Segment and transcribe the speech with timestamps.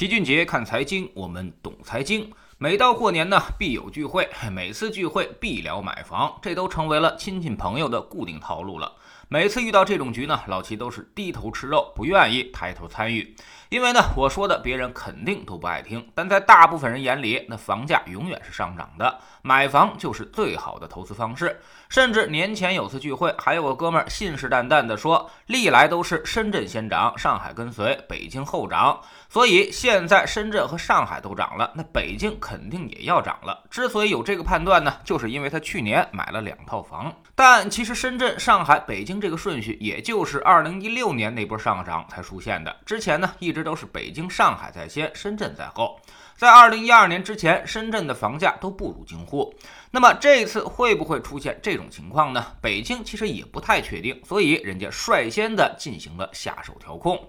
[0.00, 2.32] 齐俊杰看财经，我们懂财经。
[2.56, 8.90] 每到过年呢，必有聚会，每次聚会必聊买房，这都成为了亲戚朋友的固定套路了。
[9.28, 13.36] 每次遇到这种局呢，老齐都是低头吃肉，不愿意抬头参与。
[13.70, 21.60] 因为呢，我说的别人肯定都不爱听，但在大部分人眼里，那房价永远是上涨的，买房就是最好的投资方式。
[21.88, 33.62] 甚至年前有次聚会，还有个哥们儿信誓旦旦地说，历来都是深圳先涨，上海跟随，北京后涨，所以现在深圳和上海都涨了，那北京肯定也要涨了。
[33.70, 37.14] 之所以有这个判断呢，就是因为他去年买了两套房。
[37.36, 43.59] 但其实深圳、上海、北京这个顺序，也就是二零一六年那波上涨才出现的，之前呢一直。
[43.60, 46.00] 这都是北京、上海在先，深圳在后。
[46.34, 49.54] 在二零一二年之前，深圳的房价都不如京沪。
[49.90, 52.46] 那么这次会不会出现这种情况呢？
[52.62, 57.22] 北京其实也不太确定，所以人家率先的进行了下手调控。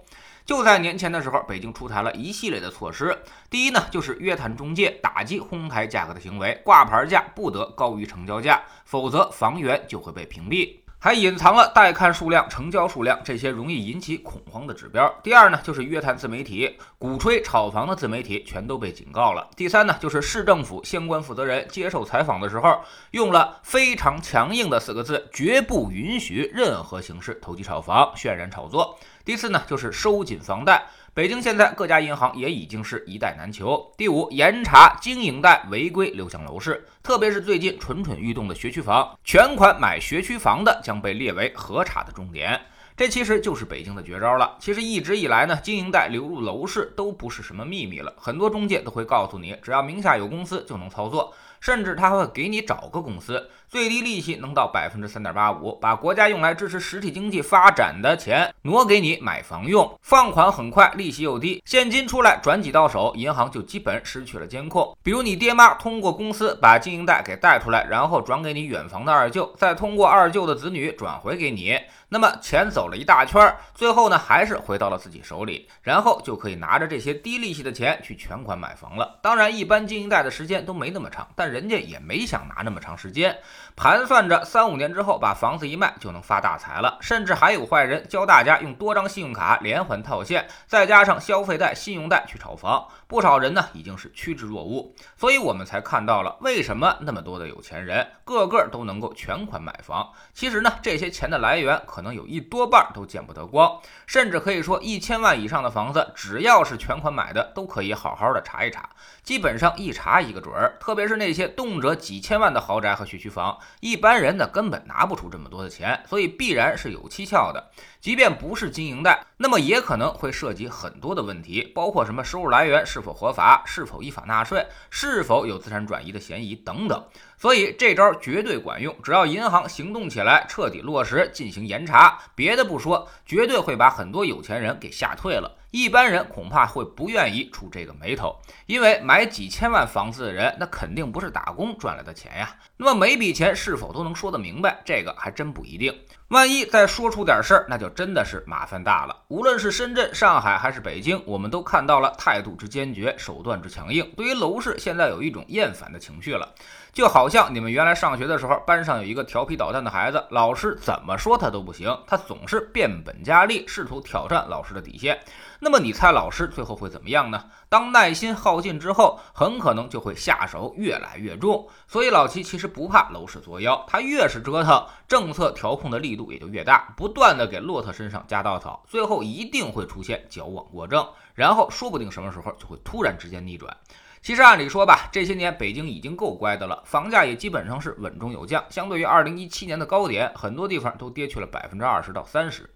[0.46, 3.14] 就在年前的时候，北京出台了一系列的措施。
[3.50, 10.78] 第一呢，就是约谈中介打击哄抬价格的行为，挂牌价不得高于成交价，否则房源就会被屏蔽。
[11.04, 15.12] 还隐藏了带看数量、成交数量这些容易引起恐慌的指标。
[15.20, 19.50] 第二呢，就是约谈自媒体，鼓吹炒房的自媒体全都被警告了。
[19.56, 28.96] 第三呢，就是市政府相关负责人接受采访的时候，用了非常强硬的四个字：绝不允许任何形式投机炒房、渲染炒作。
[29.24, 30.86] 第四呢，就是收紧房贷。
[31.14, 33.92] 北京现在各家银行也已经是一贷难求。
[33.98, 42.58] 第五，严查经营贷违规流向楼市，特别是最近蠢蠢欲动的学区房，全款买学区房的将被列为核查的重点。
[42.96, 44.56] 这其实就是北京的绝招了。
[44.58, 51.34] 其实一直以来呢，经营贷流入楼市都不是什么秘密了，很多中介都会告诉你，只要名下有公司就能操作。
[51.62, 64.92] 甚至他会给你找个公司，最低利息能到百分之三点八五，把国家用来支持实体经济发展的钱挪给你买房用，放款很快，利息又低，现金出来转几到手，银行就基本失去了监控。
[65.04, 71.78] 比如你爹妈通过公司把经营贷给贷出来，然后转给你远房的二舅，再通过二舅的子女转回给你，
[72.08, 79.20] 那么钱走了一大圈，最后呢还是回到了自己手里，然后就可以拿着这些低利息的钱去全款买房了。
[79.22, 83.38] 当然，一般经营贷的时间都没那么长，但人家也没想拿那么长时间，
[83.76, 86.96] 盘算着三五年之后把房子一卖就能发大财了。
[87.00, 94.92] 甚至还有坏人教大家用多张信用卡连环套现，再加上消费贷、信用贷去炒房，不少人呢已经是趋之若鹜。
[95.16, 100.10] 所以我们才看到了为什么那么多的有钱人个个都能够全款买房。
[100.32, 108.88] 其实呢，这些钱的来源可能有一多半都见不得光，甚至可以说一千万以上的房子，只要是全款买的，都可以好好的查一查，
[109.22, 110.76] 基本上一查一个准儿。
[110.80, 111.41] 特别是那些。
[111.48, 117.70] 动辄几千万的豪宅和学区房，一般人呢根本拿不出这么多的钱，所以必然是有蹊跷的。
[118.00, 127.04] 即便不是经营贷，那么也可能会涉及很多的问题，包括什么收入来源是否合法、是否依法纳税、是否有资产转移的嫌疑等等。
[127.42, 135.58] 所以这招绝对管用，只要银行行动起来，彻底落实进行严查，别的不说，绝对会把很多有钱人给吓退了。
[135.72, 142.54] 一般人恐怕会不愿意出这个眉头，因为买几千万房子的人，那肯定不是打工赚来的钱呀。
[142.76, 145.92] 那么每笔钱是否都能说得明白，这个还真不一定。
[146.32, 149.14] 万一再说出点事儿，那就真的是麻烦大了。
[149.28, 154.10] 无论是深圳、上海还是北京，我们都看到了态度之坚决，手段之强硬。
[154.16, 156.48] 对于楼市，现在有一种厌烦的情绪了，
[156.90, 165.20] 就好像你们原来上学的时候，班上有一个调皮捣蛋的孩子，老师怎么说他都不行，他总是变本加厉，试图挑战老师的底线。
[165.64, 167.44] 那么你猜老师最后会怎么样呢？
[167.68, 171.68] 当耐心耗尽之后，很可能就会下手越来越重。
[171.86, 183.76] 所以老齐其实不怕楼市作妖，他越是折腾，政策调控的力度也就越大，不断的给骆驼身上加稻草，最后一定会出现矫枉过正，然后说不定什么时候就会突然之间逆转。
[184.20, 192.68] 其实按理说吧，这些年北京已经够乖的了，房价也基本上是稳中有降，相对于二零一七年的高点，很多地方都跌去了百分之二十到三十。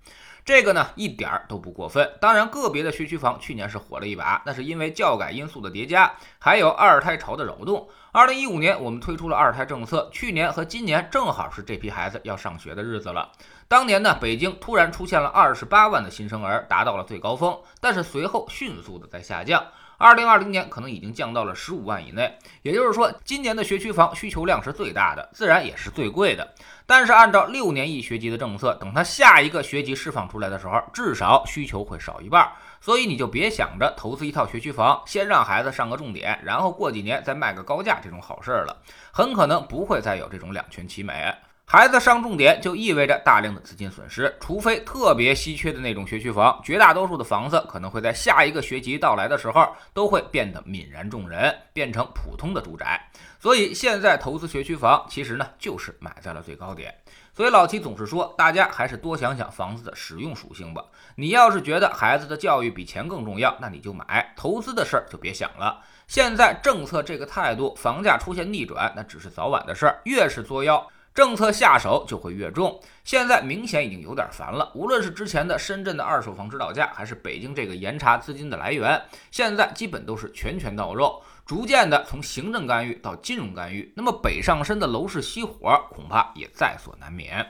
[0.47, 2.09] 这个呢一点儿都不过分。
[2.21, 7.89] 当然，个别的学区房去年是火了一把，那是因为教改因素的叠加，还有二胎潮的扰动。
[8.13, 13.33] 二零一五年我们推出了二胎政策，去年和今年正好是这批孩子要上学的日子了。
[13.67, 19.61] 当年呢，北京突然出现了二十八万的新生儿，达到了最高峰，但是随后迅速的在下降。
[19.99, 26.55] 二零二零年可能已经降到了十五万以内，也就是说，今年的学区房需求量是最大的，自然也是最贵的。
[26.85, 32.47] 但是按照六年一学籍的政策，等它下一个学籍释放出来的时候，至少需求会少一半。
[32.81, 38.77] 所以你就别想着投资一套学区房，先让孩子上个重点，然后过几年再卖个高价这种好事了，
[39.11, 41.35] 很可能不会再有这种两全其美。
[41.69, 53.11] 孩子上重点就意味着大量的资金损失，除非特别稀缺的那种学区房，绝大多数的房子可能会在下一个学期到来的时候都会变得泯然众人，变成普通的住宅。
[53.41, 56.95] 所以现在投资学区房，其实呢就是买在了最高点。
[57.35, 60.85] 所以老七总是说，大家还是多想想房子的使用属性吧。
[61.17, 65.83] 你要是觉得孩子的教育比钱更重要，那你就买，投资的事儿就别想了。
[66.07, 70.01] 现在政策这个态度，房价出现逆转，那只是早晚的事儿。
[70.05, 70.87] 越是作妖。
[71.17, 74.71] 政策下手就会越重，现在明显已经有点烦了。
[74.75, 83.91] 无论是之前的深圳的二手房指导价，还是北京这个严查资金的来源，现在基本都是拳拳到肉，逐渐的从行政干预到金融干预。
[83.97, 87.47] 那么北上深的楼市熄火，恐怕也在所难免。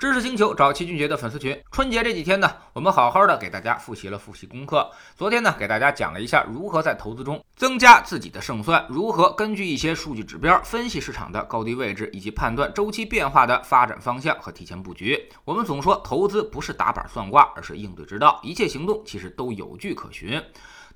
[0.00, 1.62] 知识星球找齐俊杰的粉丝群。
[1.70, 4.90] 春节这几天呢，我们好好的给大家复习了复习功课。
[5.14, 15.28] 昨天呢，给大家讲了一下如何在投资中增加自己的胜算，如何根据一些数据指标分析市场的高低位置，以及判断周期变化的发展方向和提前布局。
[15.44, 20.42] 我们总说投资不是打板算卦，而是应对之道，一切行动其实都有据可循。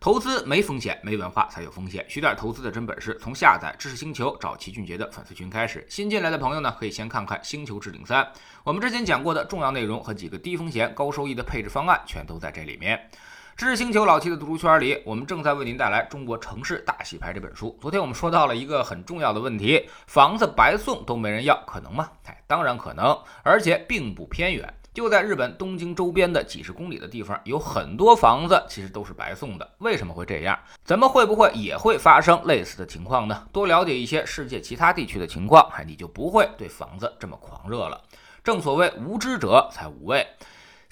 [0.04, 2.04] 投资没风险，没文化才有风险。
[2.10, 5.82] 学点投资的真本事，从下载知识星球找齐俊杰的粉丝群开始。
[5.88, 8.22] 新进来的朋友呢，可以先看看《星球置顶三》，
[8.64, 13.08] 我们之前讲过的重要内容和几个低风险高收益的配置方案，全都在这里面。
[13.56, 17.74] 知识星球老七的读书圈里，我们正在为您带来《中国城市大洗牌》这本书。
[17.80, 22.10] 昨天我们说到了一个很重要的问题：房子白送都没人要，可能吗？
[22.26, 24.74] 哎，当然可能，而且并不偏远。
[24.94, 29.68] 就在日本东京周边的几十公里的地方，有很多房子其实都是白送的。
[29.78, 30.56] 为什么会这样？
[30.84, 33.44] 咱们会不会也会发生类似的情况呢？
[33.52, 38.00] 多了解一些世界其他地区的情况，哎，你就不会对房子这么狂热了。
[38.44, 40.24] 正所谓无知者才无畏。